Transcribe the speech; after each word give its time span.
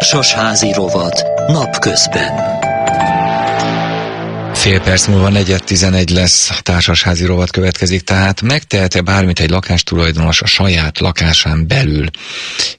Társasházi 0.00 0.72
rovat 0.72 1.22
napközben. 1.48 2.59
Fél 4.60 4.80
perc 4.80 5.06
múlva 5.06 5.28
negyed 5.28 5.64
tizenegy 5.64 6.10
lesz, 6.10 6.50
a 6.50 6.60
társasházi 6.60 7.24
rovat 7.24 7.50
következik, 7.50 8.00
tehát 8.00 8.42
megtehet-e 8.42 9.00
bármit 9.00 9.40
egy 9.40 9.50
lakástulajdonos 9.50 10.42
a 10.42 10.46
saját 10.46 10.98
lakásán 10.98 11.66
belül? 11.66 12.10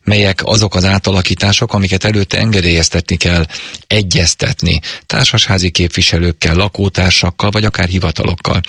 Melyek 0.03 0.41
azok 0.43 0.75
az 0.75 0.85
átalakítások, 0.85 1.73
amiket 1.73 2.03
előtte 2.03 2.37
engedélyeztetni 2.37 3.15
kell, 3.15 3.45
egyeztetni 3.87 4.79
társasházi 5.05 5.69
képviselőkkel, 5.69 6.55
lakótársakkal, 6.55 7.49
vagy 7.49 7.65
akár 7.65 7.87
hivatalokkal? 7.87 8.61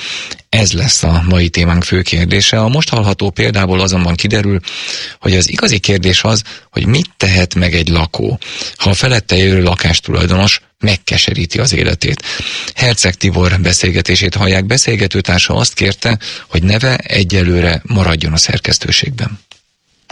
Ez 0.48 0.73
lesz 0.73 1.02
a 1.02 1.23
mai 1.29 1.48
témánk 1.48 1.84
fő 1.84 2.02
kérdése. 2.02 2.60
A 2.60 2.69
most 2.69 2.88
hallható 2.88 3.30
példából 3.30 3.80
azonban 3.80 4.15
kiderül, 4.15 4.60
hogy 5.20 5.37
az 5.37 5.51
igazi 5.51 5.79
kérdés 5.79 6.23
az, 6.23 6.42
hogy 6.70 6.87
mit 6.87 7.10
tehet 7.16 7.55
meg 7.55 7.74
egy 7.74 7.88
lakó, 7.88 8.38
ha 8.77 8.91
a 8.91 8.95
felette 8.95 9.37
jövő 9.37 9.62
lakástulajdonos 9.62 10.60
megkeseríti 10.82 11.59
az 11.59 11.72
életét. 11.74 12.22
Herceg 12.74 13.14
Tibor 13.14 13.60
beszélgetését 13.60 14.34
hallják, 14.34 14.64
beszélgetőtársa 14.64 15.55
azt 15.55 15.74
kérte, 15.74 16.18
hogy 16.48 16.62
neve 16.62 16.96
egyelőre 16.96 17.82
maradjon 17.86 18.32
a 18.32 18.36
szerkesztőségben. 18.36 19.41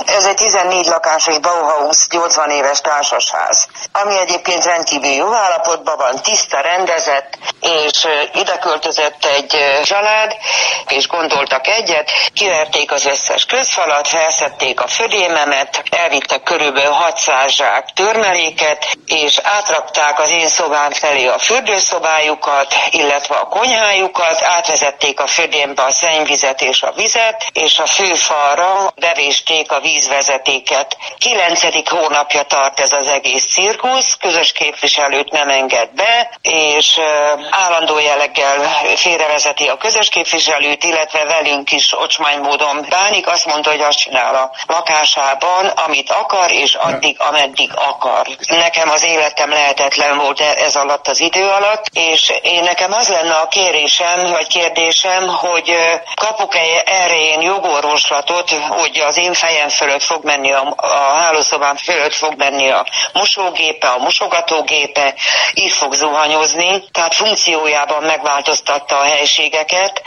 Ez 0.07 0.25
egy 0.25 0.37
14 0.37 0.87
lakású 0.87 1.41
Bauhaus 1.41 2.07
80 2.11 2.51
éves 2.51 2.81
társasház, 2.81 3.67
ami 3.93 4.19
egyébként 4.19 4.65
rendkívül 4.65 5.11
jó 5.11 5.33
állapotban 5.33 5.97
van, 5.97 6.23
tiszta, 6.23 6.61
rendezett, 6.61 7.39
és 7.61 8.07
ide 8.35 8.59
költözött 8.59 9.25
egy 9.25 9.81
család, 9.85 10.37
és 10.89 11.09
gondoltak 11.09 11.67
egyet, 11.67 12.11
kiverték 12.35 12.93
az 12.93 13.05
összes 13.05 13.45
közfalat, 13.45 14.09
felszették 14.09 14.81
a 14.81 14.87
födémemet, 14.87 15.83
elvittek 15.91 16.43
körülbelül 16.43 16.93
600 16.93 17.53
zsák 17.53 17.89
törmeléket, 17.95 18.97
és 19.07 19.39
átrakták 19.43 20.21
az 20.21 20.30
én 20.30 20.49
szobám 20.49 20.93
felé 20.93 21.27
a 21.27 21.39
fürdőszobájukat, 21.39 22.74
illetve 22.91 23.35
a 23.35 23.49
konyhájukat, 23.49 24.43
átvezették 24.43 25.21
a 25.21 25.27
födémbe 25.27 25.83
a 25.83 25.91
szennyvizet 25.91 26.61
és 26.61 26.83
a 26.83 26.93
vizet, 26.93 27.46
és 27.52 27.79
a 27.79 27.87
főfalra 27.87 28.93
bevésték 28.95 29.73
a 29.73 29.80
vízvezetéket. 29.93 30.96
Kilencedik 31.19 31.91
hónapja 31.91 32.43
tart 32.43 32.80
ez 32.80 32.93
az 32.93 33.07
egész 33.07 33.45
cirkusz, 33.45 34.16
közös 34.21 34.52
képviselőt 34.52 35.30
nem 35.30 35.49
enged 35.49 35.88
be, 35.95 36.30
és 36.43 37.01
állandó 37.51 37.99
jelleggel 37.99 38.87
félrevezeti 38.96 39.68
a 39.68 39.77
közös 39.77 40.09
képviselőt, 40.09 40.85
illetve 40.85 41.24
velünk 41.24 41.73
is 41.73 42.01
ocsmány 42.01 42.38
módon 42.38 42.87
bánik. 42.88 43.29
Azt 43.29 43.46
mondta, 43.46 43.71
hogy 43.71 43.80
azt 43.80 43.99
csinál 43.99 44.35
a 44.35 44.51
lakásában, 44.66 45.66
amit 45.66 46.11
akar, 46.11 46.52
és 46.52 46.74
addig, 46.74 47.21
ameddig 47.21 47.71
akar. 47.74 48.27
Nekem 48.49 48.91
az 48.91 49.02
életem 49.02 49.51
lehetetlen 49.51 50.18
volt 50.18 50.41
e- 50.41 50.55
ez 50.57 50.77
alatt 50.77 51.09
az 51.09 51.21
idő 51.21 51.49
alatt, 51.49 51.85
és 51.93 52.33
én 52.43 52.63
nekem 52.63 52.93
az 52.93 53.09
lenne 53.09 53.35
a 53.35 53.49
kérésem, 53.49 54.30
vagy 54.30 54.46
kérdésem, 54.46 55.29
hogy 55.29 55.77
kapok-e 56.15 56.83
erre 56.85 57.18
én 57.21 57.41
jogorvoslatot, 57.41 58.51
hogy 58.51 59.02
az 59.07 59.16
én 59.16 59.33
fejem 59.33 59.68
fölött 59.81 60.03
fog 60.03 60.25
menni 60.25 60.53
a, 60.53 60.75
a 60.77 61.15
hálószobám 61.15 61.77
fölött 61.77 62.15
fog 62.15 62.35
menni 62.37 62.69
a 62.71 62.87
mosógépe, 63.13 63.89
a 63.89 63.99
mosogatógépe, 63.99 65.15
így 65.55 65.73
fog 65.73 65.95
zuhanyozni, 65.95 66.84
tehát 66.93 67.15
funkciójában 67.15 68.03
megváltoztatta 68.03 68.99
a 68.99 69.05
helységeket, 69.05 70.03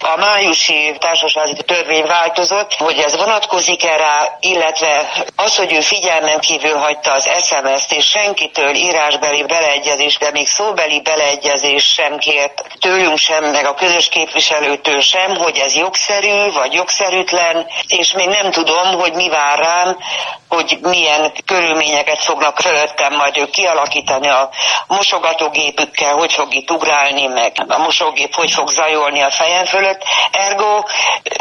a 0.00 0.16
májusi 0.16 0.96
társasági 0.98 1.62
törvény 1.62 2.06
változott, 2.06 2.74
hogy 2.74 2.98
ez 2.98 3.16
vonatkozik-e 3.16 3.96
rá, 3.96 4.36
illetve 4.40 5.12
az, 5.36 5.56
hogy 5.56 5.72
ő 5.72 5.80
figyelmen 5.80 6.40
kívül 6.40 6.74
hagyta 6.76 7.12
az 7.12 7.30
SMS-t, 7.42 7.92
és 7.92 8.06
senkitől 8.06 8.74
írásbeli 8.74 9.44
beleegyezés, 9.44 10.18
de 10.18 10.30
még 10.30 10.46
szóbeli 10.46 11.00
beleegyezés 11.00 11.84
sem 11.84 12.18
kért 12.18 12.62
tőlünk 12.80 13.18
sem, 13.18 13.44
meg 13.44 13.66
a 13.66 13.74
közös 13.74 14.08
képviselőtől 14.08 15.00
sem, 15.00 15.36
hogy 15.36 15.58
ez 15.58 15.74
jogszerű 15.74 16.52
vagy 16.52 16.72
jogszerűtlen, 16.72 17.66
és 17.86 18.12
még 18.12 18.28
nem 18.28 18.50
tudom, 18.50 18.98
hogy 18.98 19.12
mi 19.12 19.28
vár 19.28 19.58
rám, 19.58 19.96
hogy 20.48 20.78
milyen 20.82 21.32
körülményeket 21.46 22.24
fognak 22.24 22.60
fölöttem 22.60 23.14
majd 23.14 23.36
ők 23.36 23.50
kialakítani 23.50 24.28
a 24.28 24.50
mosogatógépükkel, 24.86 26.12
hogy 26.12 26.32
fog 26.32 26.54
itt 26.54 26.70
ugrálni, 26.70 27.26
meg 27.26 27.52
a 27.68 27.78
mosógép 27.78 28.34
hogy 28.34 28.50
fog 28.50 28.68
zajolni 28.68 29.20
a 29.22 29.30
fejem 29.30 29.64
fölött. 29.64 29.85
Ergo 30.30 30.84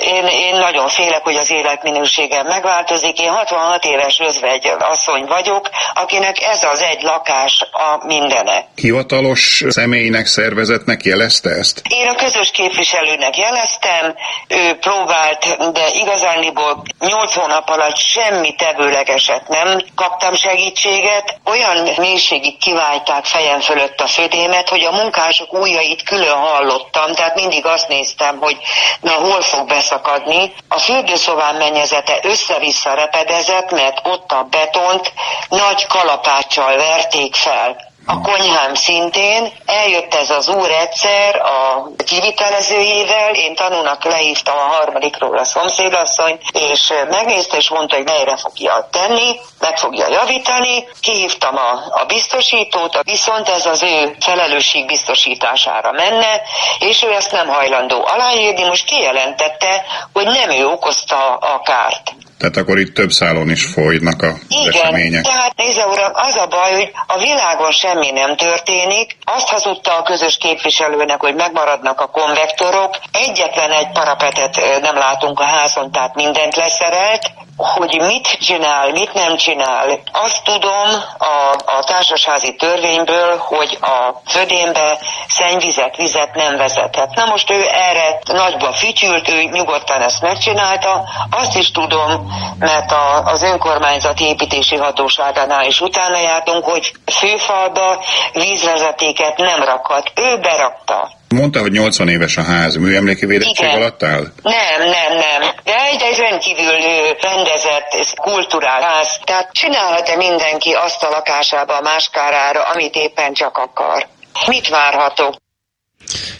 én, 0.05 0.25
én 0.25 0.55
nagyon 0.55 0.87
félek, 0.87 1.23
hogy 1.23 1.35
az 1.35 1.51
életminőségem 1.51 2.47
megváltozik. 2.47 3.19
Én 3.19 3.29
66 3.29 3.85
éves 3.85 4.19
özvegy 4.19 4.71
asszony 4.79 5.25
vagyok, 5.25 5.69
akinek 5.93 6.41
ez 6.41 6.63
az 6.63 6.81
egy 6.81 7.01
lakás 7.01 7.65
a 7.71 8.05
mindene. 8.05 8.67
Hivatalos 8.75 9.63
személynek, 9.69 10.25
szervezetnek 10.25 11.03
jelezte 11.03 11.49
ezt? 11.49 11.81
Én 11.89 12.07
a 12.07 12.15
közös 12.15 12.51
képviselőnek 12.51 13.37
jeleztem, 13.37 14.15
ő 14.47 14.77
próbált, 14.79 15.71
de 15.71 15.87
igazániból 15.93 16.83
8 16.99 17.33
hónap 17.33 17.69
alatt 17.69 17.97
semmi 17.97 18.55
tevőleg 18.55 19.09
eset 19.09 19.47
nem 19.47 19.79
kaptam 19.95 20.33
segítséget. 20.33 21.39
Olyan 21.45 21.89
mélységig 21.97 22.57
kiválták 22.57 23.25
fejem 23.25 23.59
fölött 23.59 23.99
a 23.99 24.07
födémet, 24.07 24.69
hogy 24.69 24.83
a 24.83 24.91
munkások 24.91 25.53
ujjait 25.53 26.03
külön 26.03 26.37
hallottam, 26.37 27.13
tehát 27.13 27.35
mindig 27.35 27.65
azt 27.65 27.87
néztem, 27.87 28.34
hogy 28.39 28.57
na 29.01 29.11
hol 29.11 29.41
fog 29.41 29.67
beszakadni. 29.67 30.53
A 30.67 30.79
fürdőszobám 30.79 31.55
mennyezete 31.57 32.19
össze-vissza 32.23 32.93
repedezett, 32.93 33.71
mert 33.71 34.07
ott 34.07 34.31
a 34.31 34.47
betont 34.49 35.13
nagy 35.49 35.85
kalapáccsal 35.87 36.75
verték 36.75 37.35
fel 37.35 37.93
a 38.05 38.21
konyhám 38.21 38.73
szintén. 38.73 39.51
Eljött 39.65 40.13
ez 40.13 40.29
az 40.29 40.47
úr 40.47 40.71
egyszer 40.71 41.35
a 41.35 41.87
kivitelezőjével, 42.05 43.33
én 43.33 43.55
tanulnak 43.55 44.03
lehívtam 44.03 44.57
a 44.57 44.73
harmadikról 44.75 45.37
a 45.37 45.43
szomszédasszony, 45.43 46.39
és 46.51 46.93
megnézte, 47.09 47.57
és 47.57 47.69
mondta, 47.69 47.95
hogy 47.95 48.05
melyre 48.05 48.37
fogja 48.37 48.87
tenni, 48.91 49.39
meg 49.59 49.77
fogja 49.77 50.07
javítani. 50.07 50.87
Kihívtam 50.99 51.55
a, 51.55 52.01
a 52.01 52.05
biztosítót, 52.05 52.99
viszont 53.03 53.49
ez 53.49 53.65
az 53.65 53.83
ő 53.83 54.15
felelősség 54.19 54.85
biztosítására 54.85 55.91
menne, 55.91 56.41
és 56.79 57.03
ő 57.03 57.11
ezt 57.11 57.31
nem 57.31 57.47
hajlandó 57.47 58.05
aláírni, 58.05 58.63
most 58.63 58.85
kijelentette, 58.85 59.85
hogy 60.13 60.25
nem 60.25 60.49
ő 60.49 60.65
okozta 60.65 61.35
a 61.35 61.61
kárt. 61.61 62.15
Tehát 62.37 62.57
akkor 62.57 62.79
itt 62.79 62.93
több 62.93 63.11
szálon 63.11 63.49
is 63.49 63.65
folynak 63.65 64.21
a 64.21 64.33
Igen, 64.47 64.73
események. 64.73 65.23
tehát 65.23 65.55
nézze 65.55 65.85
uram, 65.85 66.11
az 66.13 66.35
a 66.35 66.47
baj, 66.47 66.73
hogy 66.73 66.91
a 67.07 67.17
világon 67.19 67.71
semmi 67.71 68.11
nem 68.11 68.35
történik. 68.35 69.17
Azt 69.23 69.47
hazudta 69.47 69.97
a 69.97 70.03
közös 70.03 70.37
képviselőnek, 70.37 71.19
hogy 71.19 71.35
megmaradnak 71.35 72.01
a 72.01 72.07
konvektorok. 72.07 72.97
Egyetlen 73.11 73.71
egy 73.71 73.91
parapetet 73.91 74.81
nem 74.81 74.95
látunk 74.95 75.39
a 75.39 75.43
házon, 75.43 75.91
tehát 75.91 76.15
mindent 76.15 76.55
leszerelt 76.55 77.31
hogy 77.57 78.01
mit 78.07 78.37
csinál, 78.41 78.91
mit 78.91 79.13
nem 79.13 79.37
csinál. 79.37 79.99
Azt 80.11 80.43
tudom 80.43 81.03
a, 81.17 81.55
a 81.77 81.83
társasházi 81.83 82.55
törvényből, 82.55 83.37
hogy 83.37 83.77
a 83.81 84.21
födénbe 84.25 84.99
szennyvizet, 85.27 85.95
vizet 85.95 86.35
nem 86.35 86.57
vezethet. 86.57 87.15
Na 87.15 87.25
most 87.25 87.51
ő 87.51 87.65
erre 87.71 88.19
nagyba 88.25 88.71
fütyült, 88.73 89.29
ő 89.29 89.43
nyugodtan 89.43 90.01
ezt 90.01 90.21
megcsinálta. 90.21 91.03
Azt 91.29 91.57
is 91.57 91.71
tudom, 91.71 92.24
mert 92.59 92.91
a, 92.91 93.23
az 93.25 93.43
önkormányzati 93.43 94.23
építési 94.23 94.75
hatóságánál 94.75 95.65
is 95.65 95.81
utána 95.81 96.19
jártunk, 96.19 96.65
hogy 96.65 96.91
főfalba 97.05 98.03
vízvezetéket 98.33 99.37
nem 99.37 99.63
rakhat. 99.63 100.11
Ő 100.15 100.37
berakta. 100.37 101.11
Mondta, 101.29 101.59
hogy 101.59 101.71
80 101.71 102.07
éves 102.07 102.37
a 102.37 102.43
ház, 102.43 102.75
műemléki 102.75 103.25
védettség 103.25 103.65
Igen. 103.65 103.75
alatt 103.75 104.03
áll? 104.03 104.23
Nem, 104.41 104.79
nem, 104.79 105.11
nem. 105.13 105.41
De 105.63 105.85
egy, 105.91 106.01
egy 106.01 106.17
rendkívül 106.17 106.77
rendezett, 107.21 108.13
kulturál 108.21 108.81
ház. 108.81 109.19
Tehát 109.23 109.49
csinálhat-e 109.51 110.15
mindenki 110.15 110.71
azt 110.71 111.03
a 111.03 111.09
lakásába 111.09 111.77
a 111.77 111.81
máskárára, 111.81 112.61
amit 112.61 112.95
éppen 112.95 113.33
csak 113.33 113.57
akar? 113.57 114.07
Mit 114.47 114.69
várhatok? 114.69 115.35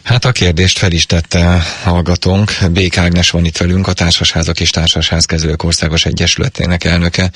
Hát 0.03 0.25
a 0.25 0.31
kérdést 0.31 0.77
fel 0.77 0.91
is 0.91 1.05
tette 1.05 1.61
hallgatónk. 1.83 2.51
Bék 2.71 2.97
Ágnes 2.97 3.29
van 3.29 3.45
itt 3.45 3.57
velünk, 3.57 3.87
a 3.87 3.93
Társasházak 3.93 4.59
és 4.59 4.69
Társasházkezelők 4.69 5.63
Országos 5.63 6.05
Egyesületének 6.05 6.83
elnöke. 6.83 7.31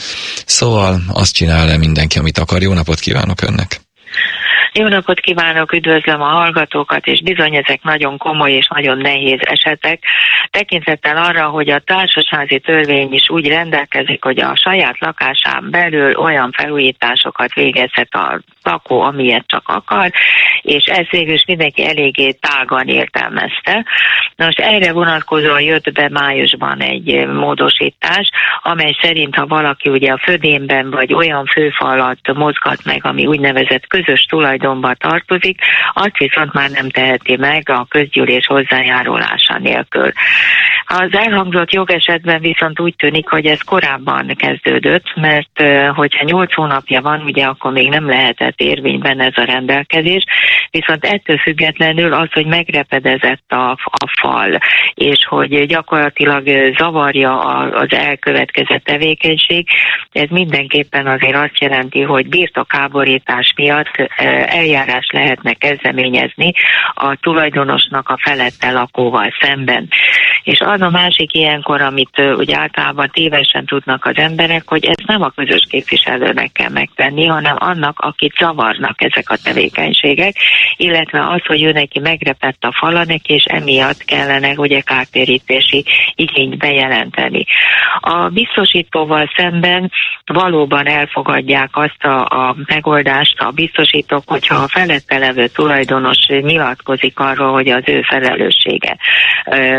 Szóval 0.46 1.04
azt 1.08 1.34
csinál 1.34 1.66
le 1.66 1.78
mindenki, 1.78 2.18
amit 2.18 2.38
akar. 2.38 2.62
Jó 2.62 2.74
napot 2.74 3.00
kívánok 3.00 3.42
önnek! 3.42 3.89
Jó 4.74 4.88
napot 4.88 5.20
kívánok, 5.20 5.74
üdvözlöm 5.74 6.22
a 6.22 6.26
hallgatókat, 6.28 7.08
és 7.08 7.22
bizony 7.22 7.56
ezek 7.56 7.84
nagyon 7.84 8.18
komoly 8.18 8.52
és 8.52 8.68
nagyon 8.68 8.98
nehéz 8.98 9.40
esetek. 9.42 10.04
Tekintettel 10.52 11.18
arra, 11.18 11.48
hogy 11.48 11.70
a 11.70 11.80
társasházi 11.80 12.60
törvény 12.60 13.14
is 13.14 13.30
úgy 13.30 13.48
rendelkezik, 13.48 14.24
hogy 14.24 14.40
a 14.40 14.56
saját 14.56 15.00
lakásán 15.00 15.70
belül 15.72 16.16
olyan 16.16 16.52
felújításokat 16.52 17.54
végezhet 17.54 18.14
a 18.14 18.40
lakó, 18.64 19.02
amilyet 19.02 19.48
csak 19.48 19.68
akar, 19.68 20.12
és 20.62 20.84
ezt 20.84 21.10
végül 21.10 21.34
is 21.34 21.46
mindenki 21.46 21.86
eléggé 21.86 22.32
tágan 22.32 22.88
értelmezte. 22.88 23.86
Nos, 24.36 24.56
erre 24.56 24.92
vonatkozóan 24.92 25.62
jött 25.62 25.92
be 25.92 26.10
májusban 26.10 26.82
egy 26.82 27.28
módosítás, 27.28 28.30
amely 28.62 28.98
szerint, 29.02 29.36
ha 29.36 29.48
valaki 29.48 29.90
ugye 29.90 30.12
a 30.12 30.22
födénben 30.24 30.90
vagy 30.90 31.14
olyan 31.14 31.46
főfalat 31.46 32.34
mozgat 32.34 32.86
meg, 32.86 33.06
ami 33.06 33.26
úgynevezett 33.26 33.88
közös 33.88 34.26
tulajdonba 34.60 34.94
tartozik, 34.94 35.62
azt 35.94 36.18
viszont 36.18 36.54
már 36.54 36.70
nem 36.70 36.90
teheti 36.90 37.36
meg 37.36 37.70
a 37.70 37.86
közgyűlés 37.90 38.46
hozzájárulása 38.46 39.58
nélkül. 39.58 40.12
Az 40.86 41.10
elhangzott 41.12 41.72
jogesetben 41.72 42.42
viszont 42.42 42.80
úgy 42.80 42.96
tűnik, 42.96 43.30
hogy 43.30 43.46
ez 43.46 43.62
korábban 43.62 44.28
kezdődött, 44.36 45.16
mert 45.16 45.64
hogyha 45.96 46.24
8 46.26 46.54
hónapja 46.54 47.02
van, 47.02 47.22
ugye 47.22 47.46
akkor 47.46 47.72
még 47.72 47.90
nem 47.90 48.08
lehetett 48.08 48.60
érvényben 48.60 49.20
ez 49.20 49.34
a 49.36 49.44
rendelkezés, 49.44 50.24
viszont 50.72 51.06
ettől 51.06 51.38
függetlenül 51.38 52.14
az, 52.14 52.32
hogy 52.32 52.46
megrepedezett 52.46 53.44
a, 53.48 53.72
a 53.84 54.08
fal, 54.22 54.60
és 54.94 55.26
hogy 55.28 55.66
gyakorlatilag 55.66 56.74
zavarja 56.78 57.40
az 57.70 57.92
elkövetkezett 57.92 58.84
tevékenység, 58.84 59.68
ez 60.12 60.30
mindenképpen 60.30 61.08
azért 61.08 61.36
azt 61.36 61.60
jelenti, 61.60 62.02
hogy 62.02 62.30
birtokáborítás 62.30 63.54
miatt 63.56 64.10
eljárás 64.50 65.08
lehetne 65.12 65.54
kezdeményezni 65.54 66.52
a 66.94 67.16
tulajdonosnak 67.16 68.10
a 68.10 68.18
felette 68.22 68.72
lakóval 68.72 69.34
szemben. 69.40 69.88
És 70.44 70.60
az 70.60 70.82
a 70.82 70.90
másik 70.90 71.34
ilyenkor, 71.34 71.82
amit 71.82 72.22
ugye 72.38 72.58
általában 72.58 73.10
tévesen 73.12 73.66
tudnak 73.66 74.06
az 74.06 74.18
emberek, 74.18 74.64
hogy 74.66 74.86
ez 74.86 75.06
nem 75.06 75.22
a 75.22 75.30
közös 75.30 75.66
képviselőnek 75.70 76.52
kell 76.52 76.70
megtenni, 76.70 77.26
hanem 77.26 77.56
annak, 77.60 78.00
akit 78.00 78.34
zavarnak 78.40 79.02
ezek 79.02 79.30
a 79.30 79.38
tevékenységek, 79.44 80.36
illetve 80.78 81.28
az, 81.28 81.46
hogy 81.46 81.64
ő 81.64 81.72
neki 81.72 82.00
megrepett 82.00 82.64
a 82.64 82.76
falanek, 82.80 83.28
és 83.28 83.44
emiatt 83.44 84.04
kellene 84.06 84.54
ugye 84.58 84.82
kártérítési 84.82 85.86
igényt 86.16 86.58
bejelenteni. 86.58 87.46
A 88.00 88.30
biztosítóval 88.30 89.32
szemben 89.36 89.92
valóban 90.26 90.88
elfogadják 90.88 91.70
azt 91.72 92.04
a, 92.04 92.26
a 92.26 92.56
megoldást 92.66 93.40
a 93.40 93.52
biztosítók, 93.52 94.32
hogyha 94.40 94.64
a 94.64 94.68
felette 94.68 95.18
levő 95.18 95.48
tulajdonos 95.48 96.18
nyilatkozik 96.28 97.20
arról, 97.20 97.52
hogy 97.52 97.70
az 97.70 97.84
ő 97.86 98.02
felelőssége 98.02 98.98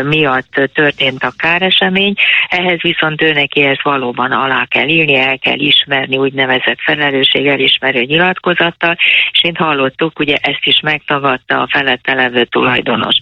miatt 0.03 0.71
történt 0.73 1.23
a 1.23 1.33
káresemény, 1.37 2.13
ehhez 2.49 2.81
viszont 2.81 3.21
ő 3.21 3.31
neki 3.31 3.61
ezt 3.61 3.81
valóban 3.81 4.31
alá 4.31 4.65
kell 4.65 4.87
írni, 4.87 5.15
el 5.15 5.39
kell 5.39 5.59
ismerni 5.59 6.17
úgynevezett 6.17 6.79
felelősség 6.81 7.47
elismerő 7.47 8.01
nyilatkozattal, 8.01 8.97
és 9.31 9.43
én 9.43 9.55
hallottuk, 9.55 10.19
ugye 10.19 10.35
ezt 10.41 10.63
is 10.63 10.79
megtagadta 10.79 11.61
a 11.61 11.67
felette 11.71 12.13
levő 12.13 12.43
tulajdonos. 12.43 13.15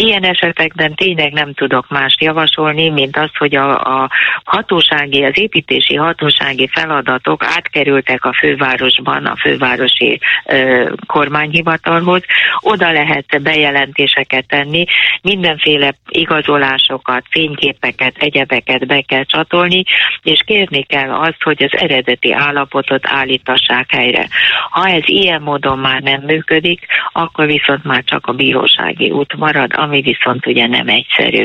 Ilyen 0.00 0.22
esetekben 0.24 0.94
tényleg 0.94 1.32
nem 1.32 1.52
tudok 1.54 1.88
mást 1.88 2.22
javasolni, 2.22 2.88
mint 2.88 3.16
az, 3.16 3.30
hogy 3.38 3.56
a, 3.56 3.80
a 3.80 4.10
hatósági, 4.44 5.24
az 5.24 5.38
építési 5.38 5.94
hatósági 5.94 6.68
feladatok 6.72 7.44
átkerültek 7.44 8.24
a 8.24 8.32
fővárosban, 8.32 9.26
a 9.26 9.36
fővárosi 9.36 10.20
ö, 10.46 10.90
kormányhivatalhoz. 11.06 12.22
Oda 12.60 12.92
lehet 12.92 13.42
bejelentéseket 13.42 14.46
tenni, 14.46 14.84
mindenféle 15.22 15.94
igazolásokat, 16.08 17.24
fényképeket, 17.30 18.16
egyebeket 18.18 18.86
be 18.86 19.00
kell 19.00 19.24
csatolni, 19.24 19.82
és 20.22 20.40
kérni 20.46 20.82
kell 20.82 21.10
azt, 21.10 21.42
hogy 21.42 21.62
az 21.62 21.80
eredeti 21.80 22.32
állapotot 22.32 23.06
állítassák 23.06 23.90
helyre. 23.90 24.28
Ha 24.70 24.88
ez 24.88 25.02
ilyen 25.04 25.42
módon 25.42 25.78
már 25.78 26.00
nem 26.00 26.20
működik, 26.20 26.86
akkor 27.12 27.46
viszont 27.46 27.84
már 27.84 28.04
csak 28.04 28.26
a 28.26 28.32
bírósági 28.32 29.10
út 29.10 29.36
marad, 29.36 29.72
ami 29.88 30.00
viszont 30.00 30.46
ugye 30.46 30.66
nem 30.66 30.88
egyszerű. 30.88 31.44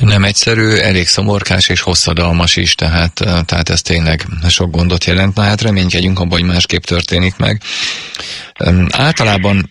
Nem 0.00 0.24
egyszerű, 0.24 0.68
elég 0.68 1.06
szomorkás 1.06 1.68
és 1.68 1.80
hosszadalmas 1.80 2.56
is, 2.56 2.74
tehát, 2.74 3.12
tehát 3.46 3.68
ez 3.68 3.82
tényleg 3.82 4.26
sok 4.48 4.70
gondot 4.70 5.04
jelent. 5.04 5.34
Na 5.34 5.42
hát 5.42 5.62
reménykedjünk 5.62 6.18
abban, 6.18 6.38
hogy 6.38 6.48
másképp 6.48 6.82
történik 6.82 7.36
meg. 7.36 7.60
Általában 8.90 9.68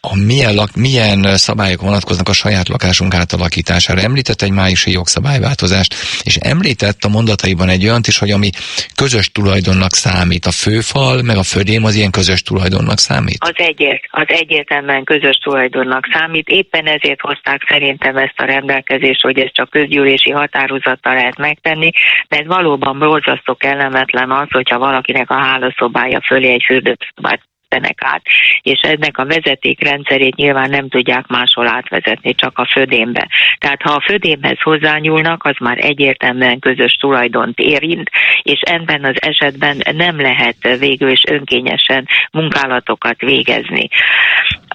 a 0.00 0.16
milyen, 0.16 0.54
lak, 0.54 0.74
milyen 0.76 1.36
szabályok 1.36 1.80
vonatkoznak 1.80 2.28
a 2.28 2.32
saját 2.32 2.68
lakásunk 2.68 3.14
átalakítására. 3.14 4.00
Említett 4.00 4.42
egy 4.42 4.50
májusi 4.50 4.90
jogszabályváltozást, 4.90 5.94
és 6.22 6.36
említett 6.36 7.02
a 7.04 7.08
mondataiban 7.08 7.68
egy 7.68 7.84
olyant 7.84 8.06
is, 8.06 8.18
hogy 8.18 8.30
ami 8.30 8.50
közös 8.94 9.30
tulajdonnak 9.30 9.92
számít. 9.92 10.44
A 10.46 10.50
főfal, 10.50 11.22
meg 11.22 11.36
a 11.36 11.42
födém 11.42 11.84
az 11.84 11.94
ilyen 11.94 12.10
közös 12.10 12.42
tulajdonnak 12.42 12.98
számít? 12.98 13.36
Az, 13.38 13.54
egyért, 13.54 14.02
az 14.10 14.26
egyértelműen 14.26 15.04
közös 15.04 15.36
tulajdonnak 15.36 16.08
számít. 16.12 16.48
Éppen 16.48 16.86
ezért 16.86 17.20
hozták 17.20 17.66
szerintem 17.68 18.16
ezt 18.16 18.40
a 18.40 18.44
rendelkezést, 18.44 19.22
hogy 19.22 19.38
ezt 19.38 19.54
csak 19.54 19.70
közgyűlési 19.70 20.30
határozattal 20.30 21.14
lehet 21.14 21.38
megtenni, 21.38 21.90
mert 22.28 22.46
valóban 22.46 22.98
borzasztó 22.98 23.54
kellemetlen 23.54 24.30
az, 24.30 24.48
hogyha 24.50 24.78
valakinek 24.78 25.30
a 25.30 25.40
hálószobája 25.40 26.20
fölé 26.20 26.52
egy 26.52 26.64
fürdőszobát 26.66 27.40
vezesztenek 27.72 27.98
át, 28.04 28.22
és 28.62 28.80
ennek 28.80 29.18
a 29.18 29.24
vezetékrendszerét 29.24 30.34
nyilván 30.34 30.70
nem 30.70 30.88
tudják 30.88 31.26
máshol 31.26 31.68
átvezetni, 31.68 32.34
csak 32.34 32.58
a 32.58 32.68
födémbe. 32.72 33.28
Tehát 33.58 33.82
ha 33.82 33.92
a 33.92 34.04
födémhez 34.06 34.60
hozzányúlnak, 34.60 35.44
az 35.44 35.56
már 35.60 35.78
egyértelműen 35.80 36.58
közös 36.58 36.92
tulajdont 36.92 37.58
érint, 37.58 38.10
és 38.42 38.60
ebben 38.60 39.04
az 39.04 39.16
esetben 39.20 39.82
nem 39.92 40.20
lehet 40.20 40.78
végül 40.78 41.10
is 41.10 41.22
önkényesen 41.30 42.08
munkálatokat 42.32 43.20
végezni. 43.20 43.88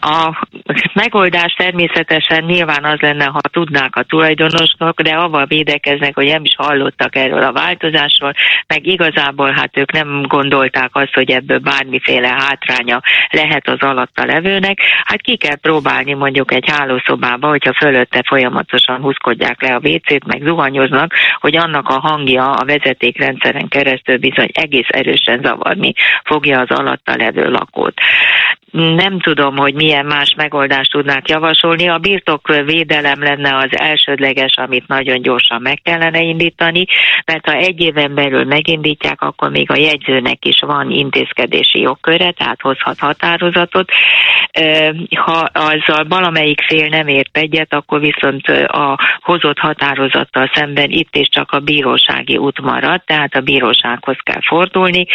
A 0.09 0.47
megoldás 0.93 1.53
természetesen 1.53 2.43
nyilván 2.43 2.83
az 2.83 2.99
lenne, 2.99 3.25
ha 3.25 3.39
tudnák 3.39 3.95
a 3.95 4.03
tulajdonosnak, 4.03 5.01
de 5.01 5.09
avval 5.09 5.45
védekeznek, 5.45 6.15
hogy 6.15 6.25
nem 6.25 6.43
is 6.43 6.55
hallottak 6.57 7.15
erről 7.15 7.43
a 7.43 7.51
változásról, 7.51 8.33
meg 8.67 8.87
igazából 8.87 9.51
hát 9.51 9.77
ők 9.77 9.91
nem 9.91 10.21
gondolták 10.21 10.89
azt, 10.91 11.13
hogy 11.13 11.31
ebből 11.31 11.59
bármiféle 11.59 12.27
hátránya 12.27 13.01
lehet 13.29 13.67
az 13.67 13.79
alatta 13.79 14.25
levőnek. 14.25 14.79
Hát 15.03 15.21
ki 15.21 15.37
kell 15.37 15.55
próbálni 15.55 16.13
mondjuk 16.13 16.53
egy 16.53 16.69
hálószobába, 16.71 17.47
hogyha 17.47 17.73
fölötte 17.73 18.23
folyamatosan 18.27 19.01
húzkodják 19.01 19.61
le 19.61 19.75
a 19.75 19.81
WC-t, 19.83 20.25
meg 20.25 20.41
zuhanyoznak, 20.45 21.13
hogy 21.39 21.57
annak 21.57 21.89
a 21.89 21.99
hangja 21.99 22.51
a 22.51 22.65
vezetékrendszeren 22.65 23.67
keresztül 23.67 24.17
bizony 24.17 24.49
egész 24.53 24.87
erősen 24.87 25.39
zavarni 25.43 25.93
fogja 26.23 26.59
az 26.59 26.69
alatta 26.69 27.15
levő 27.15 27.49
lakót 27.49 28.01
nem 28.71 29.19
tudom, 29.19 29.57
hogy 29.57 29.73
milyen 29.73 30.05
más 30.05 30.33
megoldást 30.37 30.91
tudnák 30.91 31.29
javasolni. 31.29 31.87
A 31.87 31.97
birtokvédelem 31.97 33.23
lenne 33.23 33.55
az 33.57 33.79
elsődleges, 33.79 34.53
amit 34.55 34.87
nagyon 34.87 35.21
gyorsan 35.21 35.61
meg 35.61 35.81
kellene 35.83 36.21
indítani, 36.21 36.85
mert 37.25 37.45
ha 37.45 37.53
egy 37.53 37.81
éven 37.81 38.13
belül 38.13 38.43
megindítják, 38.43 39.21
akkor 39.21 39.49
még 39.49 39.71
a 39.71 39.77
jegyzőnek 39.77 40.45
is 40.45 40.59
van 40.59 40.91
intézkedési 40.91 41.79
jogköre, 41.79 42.31
tehát 42.31 42.61
hozhat 42.61 42.99
határozatot. 42.99 43.91
Ha 45.15 45.47
azzal 45.53 46.05
valamelyik 46.09 46.61
fél 46.61 46.87
nem 46.87 47.07
ért 47.07 47.37
egyet, 47.37 47.73
akkor 47.73 47.99
viszont 47.99 48.47
a 48.67 48.99
hozott 49.19 49.59
határozattal 49.59 50.51
szemben 50.53 50.89
itt 50.89 51.15
is 51.15 51.29
csak 51.29 51.51
a 51.51 51.59
bírósági 51.59 52.37
út 52.37 52.61
marad, 52.61 53.01
tehát 53.05 53.35
a 53.35 53.41
bírósághoz 53.41 54.17
kell 54.23 54.41
fordulni, 54.41 55.05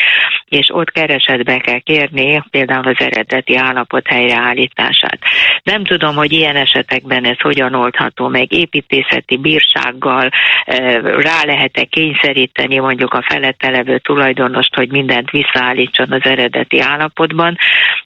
és 0.48 0.70
ott 0.72 0.90
keresetbe 0.90 1.56
kell 1.56 1.78
kérni 1.78 2.42
például 2.50 2.88
az 2.88 2.98
eredeti 2.98 3.41
eredeti 3.42 3.56
állapot 3.56 4.06
helyreállítását. 4.06 5.18
Nem 5.62 5.84
tudom, 5.84 6.14
hogy 6.14 6.32
ilyen 6.32 6.56
esetekben 6.56 7.24
ez 7.24 7.40
hogyan 7.40 7.74
oldható 7.74 8.28
meg, 8.28 8.52
építészeti 8.52 9.36
bírsággal 9.36 10.28
eh, 10.64 11.02
rá 11.02 11.44
lehet-e 11.44 11.84
kényszeríteni 11.84 12.78
mondjuk 12.78 13.14
a 13.14 13.24
felette 13.28 13.70
levő 13.70 13.98
tulajdonost, 13.98 14.74
hogy 14.74 14.90
mindent 14.90 15.30
visszaállítson 15.30 16.12
az 16.12 16.24
eredeti 16.24 16.80
állapotban, 16.80 17.56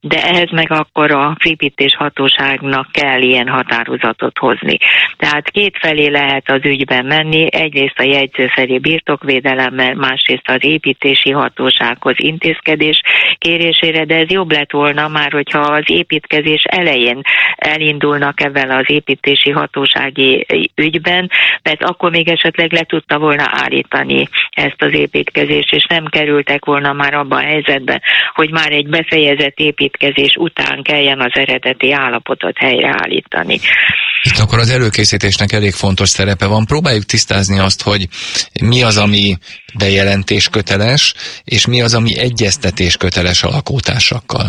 de 0.00 0.22
ehhez 0.22 0.50
meg 0.50 0.72
akkor 0.72 1.10
a 1.10 1.36
építés 1.44 1.96
hatóságnak 1.96 2.92
kell 2.92 3.20
ilyen 3.20 3.48
határozatot 3.48 4.38
hozni. 4.38 4.76
Tehát 5.16 5.50
két 5.50 5.76
felé 5.80 6.06
lehet 6.06 6.50
az 6.50 6.64
ügyben 6.64 7.04
menni, 7.06 7.46
egyrészt 7.50 7.98
a 7.98 8.02
jegyző 8.02 8.46
felé 8.46 8.78
birtokvédelemmel, 8.78 9.94
másrészt 9.94 10.48
az 10.48 10.64
építési 10.64 11.30
hatósághoz 11.30 12.14
intézkedés 12.16 13.00
kérésére, 13.38 14.04
de 14.04 14.14
ez 14.14 14.30
jobb 14.30 14.52
lett 14.52 14.70
volna 14.70 15.08
már 15.08 15.25
már, 15.26 15.44
hogyha 15.44 15.72
az 15.72 15.84
építkezés 15.86 16.62
elején 16.62 17.20
elindulnak 17.56 18.42
ebben 18.42 18.70
az 18.70 18.84
építési 18.86 19.50
hatósági 19.50 20.46
ügyben, 20.74 21.30
mert 21.62 21.82
akkor 21.82 22.10
még 22.10 22.28
esetleg 22.28 22.72
le 22.72 22.82
tudta 22.82 23.18
volna 23.18 23.44
állítani 23.46 24.28
ezt 24.50 24.82
az 24.82 24.92
építkezést, 24.92 25.72
és 25.72 25.86
nem 25.88 26.04
kerültek 26.04 26.64
volna 26.64 26.92
már 26.92 27.14
abban 27.14 27.38
a 27.38 27.46
helyzetben, 27.46 28.02
hogy 28.34 28.50
már 28.50 28.72
egy 28.72 28.88
befejezett 28.88 29.58
építkezés 29.58 30.34
után 30.38 30.82
kelljen 30.82 31.20
az 31.20 31.32
eredeti 31.34 31.92
állapotot 31.92 32.58
helyreállítani. 32.58 33.58
Itt 34.22 34.38
akkor 34.38 34.58
az 34.58 34.70
előkészítésnek 34.70 35.52
elég 35.52 35.72
fontos 35.72 36.08
szerepe 36.08 36.46
van. 36.46 36.66
Próbáljuk 36.66 37.04
tisztázni 37.04 37.58
azt, 37.58 37.82
hogy 37.82 38.08
mi 38.60 38.82
az, 38.82 38.96
ami 38.96 39.38
bejelentés 39.78 40.48
köteles, 40.48 41.14
és 41.44 41.66
mi 41.66 41.82
az, 41.82 41.94
ami 41.94 42.18
egyeztetés 42.18 42.96
köteles 42.96 43.42
a 43.42 43.48
lakótársakkal. 43.48 44.48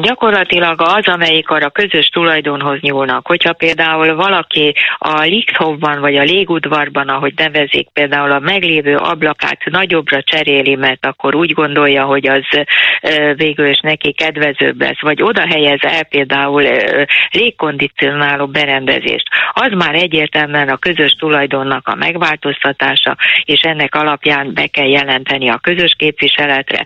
Gyakorlatilag 0.00 0.80
az, 0.80 1.08
amelyik 1.08 1.48
arra 1.48 1.70
közös 1.70 2.08
tulajdonhoz 2.08 2.80
nyúlnak. 2.80 3.26
Hogyha 3.26 3.52
például 3.52 4.14
valaki 4.14 4.74
a 4.98 5.20
Lixhovban 5.20 6.00
vagy 6.00 6.16
a 6.16 6.22
légudvarban, 6.22 7.08
ahogy 7.08 7.32
nevezik, 7.36 7.88
például 7.92 8.30
a 8.30 8.38
meglévő 8.38 8.96
ablakát 8.96 9.64
nagyobbra 9.64 10.22
cseréli, 10.22 10.74
mert 10.74 11.06
akkor 11.06 11.34
úgy 11.34 11.52
gondolja, 11.52 12.04
hogy 12.04 12.26
az 12.28 12.44
végül 13.34 13.66
is 13.66 13.80
neki 13.80 14.12
kedvezőbb 14.12 14.80
lesz, 14.80 15.00
vagy 15.00 15.22
oda 15.22 15.46
helyez 15.46 15.80
el 15.82 16.04
például 16.04 16.62
légkondicionáló 17.30 18.46
berendezést, 18.46 19.28
az 19.52 19.72
már 19.72 19.94
egyértelműen 19.94 20.68
a 20.68 20.76
közös 20.76 21.12
tulajdonnak 21.12 21.88
a 21.88 21.94
megváltoztatása, 21.94 23.16
és 23.44 23.60
ennek 23.60 23.94
alapján 23.94 24.54
be 24.54 24.66
kell 24.66 24.88
jelenteni 24.88 25.48
a 25.48 25.58
közös 25.62 25.94
képviseletre. 25.98 26.84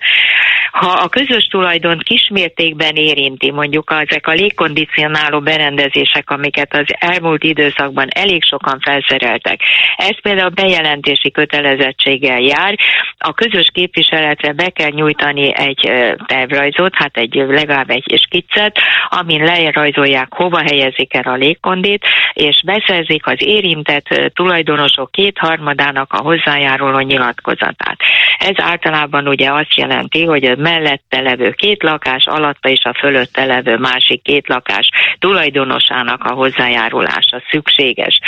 Ha 0.73 0.91
a 0.91 1.09
közös 1.09 1.45
tulajdon 1.45 1.99
kismértékben 1.99 2.97
érinti, 3.03 3.51
mondjuk 3.51 3.95
ezek 4.09 4.27
a 4.27 4.33
légkondicionáló 4.33 5.41
berendezések, 5.41 6.31
amiket 6.31 6.75
az 6.77 6.87
elmúlt 6.99 7.45
időszakban 7.45 8.09
elég 8.11 8.45
sokan 8.45 8.81
felszereltek. 8.81 9.61
Ez 9.97 10.21
például 10.23 10.49
bejelentési 10.49 11.31
kötelezettséggel 11.31 12.41
jár. 12.41 12.79
A 13.19 13.33
közös 13.33 13.71
képviseletre 13.73 14.53
be 14.53 14.69
kell 14.69 14.91
nyújtani 14.91 15.55
egy 15.57 15.91
tervrajzot, 16.27 16.95
hát 16.95 17.17
egy 17.17 17.35
legalább 17.35 17.91
egy 17.91 18.21
skiccet, 18.23 18.79
amin 19.09 19.43
lerajzolják, 19.45 20.35
hova 20.35 20.59
helyezik 20.59 21.15
el 21.15 21.33
a 21.33 21.37
légkondit, 21.37 22.07
és 22.33 22.63
beszerzik 22.65 23.27
az 23.27 23.37
érintett 23.39 24.31
tulajdonosok 24.35 25.11
kétharmadának 25.11 26.13
a 26.13 26.23
hozzájáruló 26.23 26.99
nyilatkozatát. 26.99 27.97
Ez 28.39 28.55
általában 28.57 29.29
ugye 29.29 29.53
azt 29.53 29.75
jelenti, 29.75 30.25
hogy 30.25 30.45
a 30.45 30.57
mellette 30.57 31.21
levő 31.21 31.51
két 31.51 31.83
lakás, 31.83 32.27
alatta 32.27 32.69
is 32.69 32.85
a 32.85 32.92
fölötte 32.93 33.45
levő 33.45 33.77
másik 33.77 34.23
két 34.23 34.49
lakás 34.49 34.89
tulajdonosának 35.19 36.25
a 36.25 36.33
hozzájárulása 36.33 37.43
szükséges. 37.51 38.21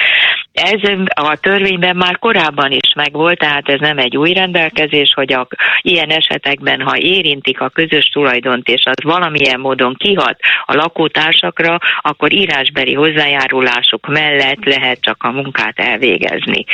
Ez 0.54 0.90
a 1.14 1.37
törvényben 1.37 1.96
már 1.96 2.18
korábban 2.18 2.70
is 2.70 2.92
megvolt, 2.94 3.38
tehát 3.38 3.68
ez 3.68 3.80
nem 3.80 3.99
egy 3.99 4.16
új 4.16 4.32
rendelkezés, 4.32 5.12
hogy 5.14 5.32
a, 5.32 5.46
ilyen 5.80 6.11
esetekben, 6.11 6.80
ha 6.80 6.96
érintik 6.96 7.61
a 7.61 7.68
közös 7.68 8.04
tulajdont, 8.04 8.68
és 8.68 8.82
az 8.84 9.04
valamilyen 9.04 9.61
módon 9.61 9.94
kihat 9.94 10.38
a 10.64 10.75
lakótársakra, 10.75 11.78
akkor 12.00 12.32
írásbeli 12.32 12.94
hozzájárulásuk 12.94 14.06
mellett 14.06 14.64
lehet 14.64 15.00
csak 15.00 15.23
a 15.23 15.30
munkát 15.30 15.78
elvégezni. 15.78 16.64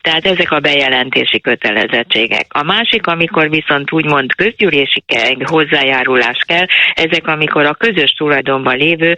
Tehát 0.00 0.26
ezek 0.26 0.50
a 0.50 0.60
bejelentési 0.60 1.40
kötelezettségek. 1.40 2.46
A 2.48 2.62
másik, 2.62 3.06
amikor 3.06 3.50
viszont 3.50 3.92
úgymond 3.92 4.34
közgyűlési 4.34 5.04
hozzájárulás 5.44 6.44
kell, 6.46 6.66
ezek, 6.94 7.26
amikor 7.26 7.64
a 7.64 7.74
közös 7.74 8.10
tulajdonban 8.10 8.76
lévő 8.76 9.16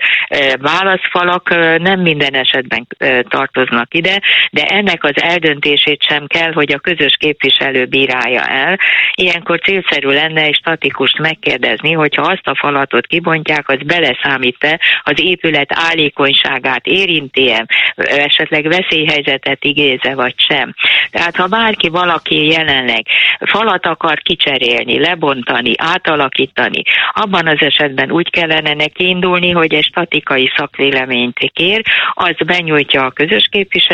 válaszfalak 0.61 1.49
nem 1.79 2.01
minden 2.01 2.35
esetben 2.35 2.87
tartoznak 3.29 3.95
ide, 3.95 4.12
de 4.51 4.63
ennek 4.63 5.05
az 5.05 5.23
eldöntését 5.23 6.03
sem 6.03 6.27
kell, 6.27 6.53
hogy 6.53 6.73
a 6.73 6.79
közös 6.79 7.17
képviselő 7.19 7.85
bírálja 7.85 8.47
el. 8.47 8.79
Ilyenkor 9.15 9.61
célszerű 9.61 10.09
lenne 10.09 10.43
egy 10.43 10.55
statikust 10.55 11.19
megkérdezni, 11.19 11.93
hogyha 11.93 12.23
azt 12.23 12.47
a 12.47 12.55
falatot 12.55 13.07
kibontják, 13.07 13.69
az 13.69 13.79
beleszámít-e 13.85 14.81
az 15.03 15.21
épület 15.21 15.71
állékonyságát, 15.75 16.87
érinti-e, 16.87 17.67
esetleg 17.97 18.69
veszélyhelyzetet 18.69 19.65
igéze 19.65 20.15
vagy 20.15 20.35
sem. 20.37 20.75
Tehát 21.11 21.37
ha 21.37 21.47
bárki, 21.47 21.89
valaki 21.89 22.47
jelenleg 22.47 23.07
falat 23.41 23.87
akar 23.87 24.19
kicserélni, 24.19 24.99
lebontani, 24.99 25.73
átalakítani, 25.77 26.83
abban 27.13 27.47
az 27.47 27.61
esetben 27.61 28.11
úgy 28.11 28.31
kellene 28.31 28.75
neki 28.75 29.09
indulni, 29.09 29.51
hogy 29.51 29.75
egy 29.75 29.85
statikai 29.85 30.53
szakvéleményt 30.57 31.39
kér, 31.53 31.83
az 32.15 32.35
benyújtja 32.47 33.05
a 33.05 33.11
közös 33.11 33.49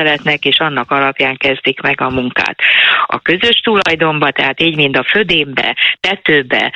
képviseletnek, 0.08 0.44
és 0.44 0.58
annak 0.58 0.90
alapján 0.90 1.36
kezdik 1.36 1.80
meg 1.80 2.00
a 2.00 2.10
munkát. 2.10 2.58
A 3.06 3.18
közös 3.18 3.60
tulajdonba, 3.62 4.30
tehát 4.30 4.60
így, 4.62 4.76
mint 4.76 4.96
a 4.96 5.04
födémbe, 5.04 5.76
tetőbe 6.00 6.72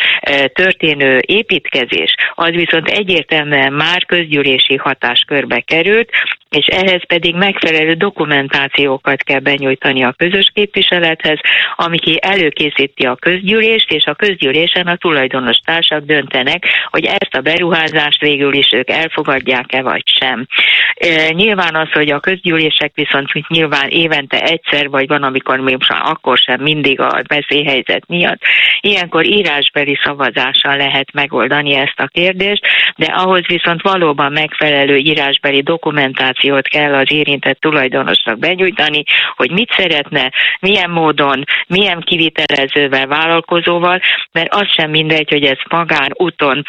történő 0.52 1.20
építkezés, 1.26 2.14
az 2.34 2.50
viszont 2.50 2.88
egyértelműen 2.88 3.72
már 3.72 4.06
közgyűlési 4.06 4.76
hatáskörbe 4.76 5.60
került, 5.60 6.10
és 6.52 6.66
ehhez 6.66 7.06
pedig 7.06 7.34
megfelelő 7.34 7.92
dokumentációkat 7.92 9.22
kell 9.22 9.38
benyújtani 9.38 10.02
a 10.04 10.14
közös 10.16 10.50
képviselethez, 10.54 11.38
ami 11.76 11.98
előkészíti 12.20 13.06
a 13.06 13.14
közgyűlést, 13.14 13.90
és 13.90 14.04
a 14.04 14.14
közgyűlésen 14.14 14.86
a 14.86 14.96
tulajdonos 14.96 15.56
társak 15.64 16.04
döntenek, 16.04 16.66
hogy 16.90 17.04
ezt 17.04 17.34
a 17.34 17.40
beruházást 17.40 18.20
végül 18.20 18.52
is 18.52 18.72
ők 18.72 18.90
elfogadják-e 18.90 19.82
vagy 19.82 20.02
sem. 20.20 20.46
E, 20.94 21.30
nyilván 21.30 21.74
az, 21.74 21.92
hogy 21.92 22.10
a 22.10 22.20
közgyűlések 22.20 22.92
viszont 22.94 23.48
nyilván 23.48 23.88
évente 23.88 24.40
egyszer, 24.40 24.88
vagy 24.88 25.08
van, 25.08 25.22
amikor 25.22 25.58
még 25.58 25.76
akkor 25.88 26.38
sem 26.38 26.60
mindig 26.60 27.00
a 27.00 27.22
veszélyhelyzet 27.26 28.04
miatt, 28.06 28.40
ilyenkor 28.80 29.24
írásbeli 29.24 29.98
szavazással 30.02 30.76
lehet 30.76 31.12
megoldani 31.12 31.74
ezt 31.74 32.00
a 32.00 32.06
kérdést, 32.06 32.66
de 32.96 33.06
ahhoz 33.06 33.46
viszont 33.46 33.82
valóban 33.82 34.32
megfelelő 34.32 34.96
írásbeli 34.96 35.62
dokumentáció 35.62 36.41
információt 36.42 36.68
kell 36.68 36.94
az 36.94 37.12
érintett 37.12 37.60
tulajdonosnak 37.60 38.38
benyújtani, 38.38 39.02
hogy 39.36 39.50
mit 39.50 39.72
szeretne, 39.76 40.32
milyen 40.60 40.90
módon, 40.90 41.44
milyen 41.66 42.00
kivitelezővel, 42.00 43.06
vállalkozóval, 43.06 44.00
mert 44.32 44.54
az 44.54 44.72
sem 44.72 44.90
mindegy, 44.90 45.28
hogy 45.28 45.44
ez 45.44 45.58
magán 45.70 46.10
úton 46.14 46.64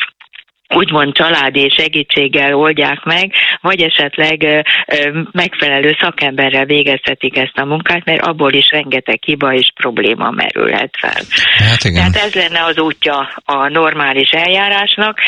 úgymond 0.75 1.13
családi 1.13 1.69
segítséggel 1.69 2.53
oldják 2.53 3.03
meg, 3.03 3.33
vagy 3.61 3.81
esetleg 3.81 4.65
megfelelő 5.31 5.95
szakemberrel 5.99 6.65
végeztetik 6.65 7.37
ezt 7.37 7.57
a 7.57 7.65
munkát, 7.65 8.05
mert 8.05 8.21
abból 8.21 8.53
is 8.53 8.69
rengeteg 8.71 9.19
hiba 9.23 9.53
és 9.53 9.71
probléma 9.75 10.31
merülhet 10.31 10.95
fel. 10.99 11.21
Hát 11.67 11.83
igen. 11.83 12.11
Tehát 12.11 12.27
ez 12.27 12.33
lenne 12.33 12.63
az 12.63 12.79
útja 12.79 13.29
a 13.45 13.67
normális 13.67 14.29
eljárásnak. 14.29 15.19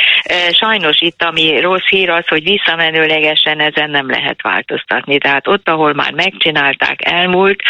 Sajnos 0.51 1.01
itt, 1.01 1.23
ami 1.23 1.59
rossz 1.59 1.87
hír 1.89 2.09
az, 2.09 2.27
hogy 2.27 2.43
visszamenőlegesen 2.43 3.59
ezen 3.59 3.89
nem 3.89 4.09
lehet 4.09 4.41
változtatni. 4.41 5.17
Tehát 5.17 5.47
ott, 5.47 5.69
ahol 5.69 5.93
már 5.93 6.13
megcsinálták, 6.13 6.99
elmúlt, 7.03 7.61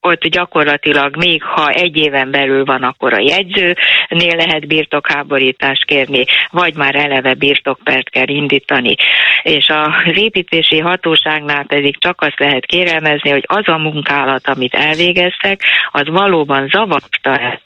ott 0.00 0.26
gyakorlatilag 0.26 1.16
még 1.16 1.42
ha 1.42 1.68
egy 1.68 1.96
éven 1.96 2.30
belül 2.30 2.64
van, 2.64 2.82
akkor 2.82 3.12
a 3.12 3.20
jegyzőnél 3.20 4.36
lehet 4.36 4.66
birtokháborítást 4.66 5.84
kérni, 5.84 6.24
vagy 6.50 6.74
már 6.74 6.94
eleve 6.94 7.23
eleve 7.24 7.34
birtokpert 7.34 8.10
kell 8.10 8.28
indítani. 8.28 8.94
És 9.42 9.68
az 9.68 10.16
építési 10.16 10.78
hatóságnál 10.78 11.64
pedig 11.64 11.98
csak 11.98 12.20
azt 12.20 12.38
lehet 12.38 12.66
kérelmezni, 12.66 13.30
hogy 13.30 13.44
az 13.46 13.68
a 13.68 13.78
munkálat, 13.78 14.46
amit 14.48 14.74
elvégeztek, 14.74 15.60
az 15.90 16.08
valóban 16.08 16.68
zavarta 16.68 17.60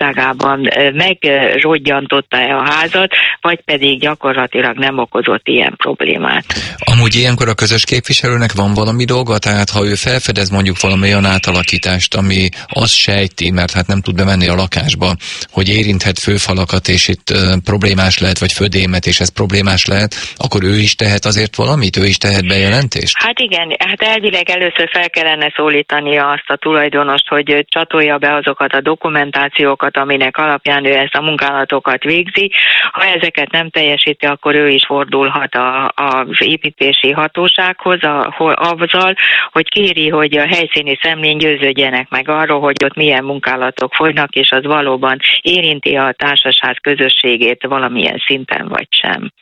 bizottságában 0.00 0.68
megrodjantotta-e 0.92 2.56
a 2.56 2.70
házat, 2.70 3.12
vagy 3.40 3.60
pedig 3.64 4.00
gyakorlatilag 4.00 4.78
nem 4.78 4.98
okozott 4.98 5.48
ilyen 5.48 5.74
problémát. 5.76 6.44
Amúgy 6.78 7.14
ilyenkor 7.14 7.48
a 7.48 7.54
közös 7.54 7.84
képviselőnek 7.84 8.52
van 8.52 8.74
valami 8.74 9.04
dolga, 9.04 9.38
tehát 9.38 9.70
ha 9.70 9.84
ő 9.84 9.94
felfedez 9.94 10.50
mondjuk 10.50 10.80
valami 10.80 11.08
olyan 11.08 11.24
átalakítást, 11.24 12.14
ami 12.14 12.48
azt 12.66 12.94
sejti, 12.94 13.50
mert 13.50 13.72
hát 13.72 13.86
nem 13.86 14.00
tud 14.00 14.14
bemenni 14.14 14.48
a 14.48 14.54
lakásba, 14.54 15.14
hogy 15.50 15.68
érinthet 15.68 16.18
főfalakat, 16.18 16.88
és 16.88 17.08
itt 17.08 17.30
uh, 17.30 17.38
problémás 17.64 18.18
lehet, 18.18 18.38
vagy 18.38 18.52
födémet, 18.52 19.06
és 19.06 19.20
ez 19.20 19.32
problémás 19.32 19.86
lehet, 19.86 20.14
akkor 20.36 20.62
ő 20.64 20.76
is 20.78 20.94
tehet 20.94 21.24
azért 21.24 21.56
valamit? 21.56 21.96
Ő 21.96 22.04
is 22.04 22.18
tehet 22.18 22.46
bejelentést? 22.46 23.16
Hát 23.18 23.38
igen, 23.38 23.76
hát 23.78 24.02
elvileg 24.02 24.50
először 24.50 24.88
fel 24.92 25.10
kellene 25.10 25.52
szólítani 25.56 26.16
azt 26.18 26.46
a 26.46 26.56
tulajdonost, 26.56 27.28
hogy 27.28 27.64
csatolja 27.68 28.18
be 28.18 28.34
azokat 28.34 28.72
a 28.72 28.80
dokumentációkat, 28.80 29.89
szabályokat, 29.90 29.96
aminek 29.96 30.36
alapján 30.36 30.84
ő 30.84 30.94
ezt 30.94 31.14
a 31.14 31.20
munkálatokat 31.20 32.02
végzi. 32.02 32.50
Ha 32.92 33.04
ezeket 33.04 33.50
nem 33.50 33.70
teljesíti, 33.70 34.26
akkor 34.26 34.54
ő 34.54 34.68
is 34.68 34.84
fordulhat 34.86 35.54
a, 35.54 35.92
az 35.94 36.42
építési 36.42 37.10
hatósághoz 37.10 38.04
a, 38.04 38.34
azzal, 38.54 39.14
hogy 39.52 39.68
kéri, 39.68 40.08
hogy 40.08 40.36
a 40.36 40.46
helyszíni 40.46 40.98
szemlén 41.02 41.38
győződjenek 41.38 42.08
meg 42.08 42.28
arról, 42.28 42.60
hogy 42.60 42.84
ott 42.84 42.94
milyen 42.94 43.24
munkálatok 43.24 43.94
folynak, 43.94 44.34
és 44.34 44.50
az 44.50 44.64
valóban 44.64 45.18
érinti 45.42 45.96
a 45.96 46.12
társasház 46.12 46.76
közösségét 46.80 47.66
valamilyen 47.66 48.22
szinten 48.26 48.68
vagy 48.68 48.88
sem. 48.90 49.32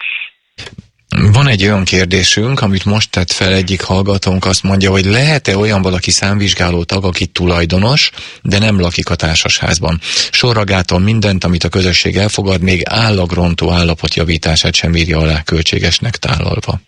Van 1.20 1.48
egy 1.48 1.62
olyan 1.62 1.84
kérdésünk, 1.84 2.60
amit 2.60 2.84
most 2.84 3.10
tett 3.10 3.32
fel 3.32 3.52
egyik 3.52 3.82
hallgatónk, 3.82 4.44
azt 4.44 4.62
mondja, 4.62 4.90
hogy 4.90 5.04
lehet-e 5.04 5.56
olyan 5.56 5.82
valaki 5.82 6.10
számvizsgáló 6.10 6.84
tag, 6.84 7.04
aki 7.04 7.26
tulajdonos, 7.26 8.10
de 8.42 8.58
nem 8.58 8.80
lakik 8.80 9.10
a 9.10 9.14
társasházban. 9.14 10.00
Sorragáltal 10.30 10.98
mindent, 10.98 11.44
amit 11.44 11.64
a 11.64 11.68
közösség 11.68 12.16
elfogad, 12.16 12.60
még 12.60 12.82
állagrontó 12.84 13.72
állapotjavítását 13.72 14.74
sem 14.74 14.94
írja 14.94 15.18
alá 15.18 15.42
költségesnek 15.42 16.16
tálalva. 16.16 16.80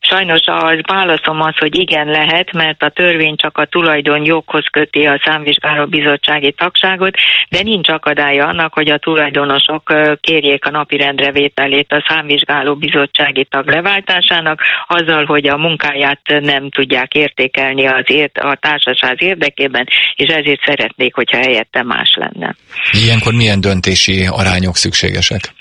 Sajnos 0.00 0.40
az 0.44 0.78
válaszom 0.86 1.40
az, 1.40 1.56
hogy 1.58 1.78
igen 1.78 2.06
lehet, 2.06 2.52
mert 2.52 2.82
a 2.82 2.88
törvény 2.88 3.36
csak 3.36 3.58
a 3.58 3.64
tulajdon 3.64 4.24
joghoz 4.24 4.64
köti 4.70 5.06
a 5.06 5.20
számvizsgáló 5.24 5.86
bizottsági 5.86 6.52
tagságot, 6.52 7.14
de 7.48 7.62
nincs 7.62 7.88
akadálya 7.88 8.46
annak, 8.46 8.72
hogy 8.72 8.88
a 8.88 8.98
tulajdonosok 8.98 9.92
kérjék 10.20 10.64
a 10.64 10.70
napirendre 10.70 11.32
vételét 11.32 11.92
a 11.92 12.04
számvizsgáló 12.08 12.74
bizottsági 12.74 13.44
tag 13.44 13.68
leváltásának, 13.68 14.60
azzal, 14.86 15.24
hogy 15.24 15.48
a 15.48 15.56
munkáját 15.56 16.20
nem 16.40 16.70
tudják 16.70 17.14
értékelni 17.14 17.86
az 17.86 18.04
ért, 18.06 18.38
a 18.38 18.56
társaság 18.60 19.22
érdekében, 19.22 19.88
és 20.14 20.28
ezért 20.28 20.60
szeretnék, 20.64 21.14
hogyha 21.14 21.36
helyette 21.36 21.82
más 21.82 22.16
lenne. 22.18 22.54
Ilyenkor 22.92 23.34
milyen 23.34 23.60
döntési 23.60 24.26
arányok 24.30 24.76
szükségesek? 24.76 25.55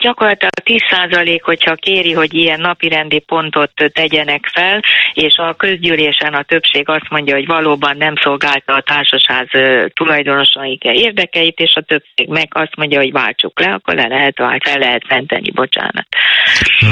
Gyakorlatilag 0.00 0.52
10% 0.64 1.40
hogyha 1.42 1.74
kéri, 1.74 2.12
hogy 2.12 2.34
ilyen 2.34 2.60
napirendi 2.60 3.18
pontot 3.18 3.72
tegyenek 3.92 4.50
fel, 4.52 4.80
és 5.12 5.36
a 5.36 5.54
közgyűlésen 5.54 6.34
a 6.34 6.42
többség 6.42 6.88
azt 6.88 7.08
mondja, 7.08 7.34
hogy 7.34 7.46
valóban 7.46 7.96
nem 7.96 8.14
szolgálta 8.22 8.74
a 8.74 8.80
társaság 8.80 9.48
tulajdonosaik 9.94 10.84
érdekeit, 10.84 11.58
és 11.58 11.72
a 11.74 11.80
többség 11.80 12.28
meg 12.28 12.48
azt 12.50 12.76
mondja, 12.76 12.98
hogy 12.98 13.12
váltsuk 13.12 13.60
le, 13.60 13.72
akkor 13.72 13.94
le 13.94 14.06
lehet, 14.06 14.36
fel 14.36 14.78
lehet 14.78 15.08
menteni, 15.08 15.50
bocsánat. 15.50 16.06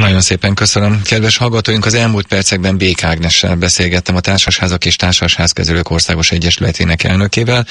Nagyon 0.00 0.20
szépen 0.20 0.54
köszönöm. 0.54 1.00
Kedves 1.04 1.36
hallgatóink, 1.36 1.84
az 1.84 1.94
elmúlt 1.94 2.26
percekben 2.26 2.78
Bék 2.78 3.04
Ágnessel 3.04 3.56
beszélgettem 3.56 4.16
a 4.16 4.20
Társasházak 4.20 4.84
és 4.84 4.96
Társasházkezelők 4.96 5.90
Országos 5.90 6.30
Egyesületének 6.30 7.04
elnökével. 7.04 7.64